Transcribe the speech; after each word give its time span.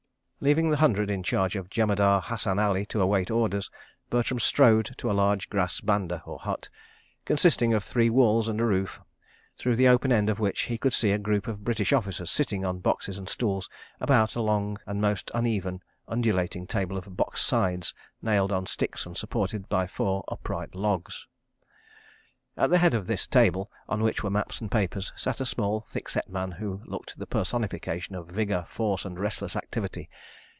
Leaving 0.43 0.71
the 0.71 0.77
Hundred 0.77 1.11
in 1.11 1.21
charge 1.21 1.55
of 1.55 1.69
Jemadar 1.69 2.19
Hassan 2.19 2.57
Ali 2.57 2.83
to 2.87 2.99
await 2.99 3.29
orders, 3.29 3.69
Bertram 4.09 4.39
strode 4.39 4.89
to 4.97 5.11
a 5.11 5.13
large 5.13 5.51
grass 5.51 5.79
banda, 5.81 6.23
or 6.25 6.39
hut, 6.39 6.67
consisting 7.25 7.75
of 7.75 7.83
three 7.83 8.09
walls 8.09 8.47
and 8.47 8.59
a 8.59 8.65
roof, 8.65 8.99
through 9.55 9.75
the 9.75 9.87
open 9.87 10.11
end 10.11 10.31
of 10.31 10.39
which 10.39 10.61
he 10.61 10.79
could 10.79 10.93
see 10.93 11.11
a 11.11 11.19
group 11.19 11.47
of 11.47 11.63
British 11.63 11.93
officers 11.93 12.31
sitting 12.31 12.65
on 12.65 12.79
boxes 12.79 13.19
and 13.19 13.29
stools, 13.29 13.69
about 13.99 14.35
a 14.35 14.41
long 14.41 14.79
and 14.87 14.99
most 14.99 15.29
uneven, 15.35 15.79
undulating 16.07 16.65
table 16.65 16.97
of 16.97 17.15
box 17.15 17.39
sides 17.45 17.93
nailed 18.23 18.51
on 18.51 18.65
sticks 18.65 19.05
and 19.05 19.15
supported 19.17 19.69
by 19.69 19.85
four 19.85 20.23
upright 20.27 20.73
logs. 20.73 21.27
At 22.57 22.69
the 22.69 22.79
head 22.79 22.93
of 22.93 23.07
this 23.07 23.27
table, 23.27 23.71
on 23.87 24.03
which 24.03 24.23
were 24.23 24.29
maps 24.29 24.59
and 24.59 24.69
papers, 24.69 25.13
sat 25.15 25.39
a 25.39 25.45
small 25.45 25.81
thick 25.87 26.09
set 26.09 26.29
man, 26.29 26.51
who 26.51 26.81
looked 26.83 27.17
the 27.17 27.25
personification 27.25 28.13
of 28.13 28.27
vigour, 28.27 28.65
force 28.67 29.05
and 29.05 29.17
restless 29.17 29.55
activity. 29.55 30.09